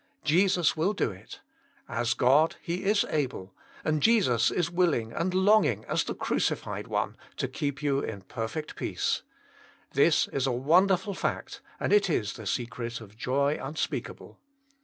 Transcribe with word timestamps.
Jesus 0.23 0.75
will 0.75 0.93
do 0.93 1.11
it; 1.11 1.41
as 1.87 2.15
God, 2.15 2.55
He 2.59 2.85
is 2.85 3.05
able, 3.09 3.53
and 3.85 4.01
Jesus 4.01 4.49
is 4.49 4.71
willing 4.71 5.13
and 5.13 5.31
longing 5.31 5.85
as 5.85 6.03
the 6.05 6.15
Crucified 6.15 6.87
One 6.87 7.15
to 7.37 7.47
keep 7.47 7.83
you 7.83 7.99
in 7.99 8.23
perfect 8.23 8.75
peace. 8.75 9.21
This 9.91 10.27
is 10.29 10.47
a 10.47 10.51
won 10.51 10.87
derful 10.87 11.13
fact, 11.13 11.61
and 11.79 11.93
it 11.93 12.09
is 12.09 12.33
the 12.33 12.47
secret 12.47 12.99
of 12.99 13.15
joy 13.15 13.59
unspeakable. 13.61 14.39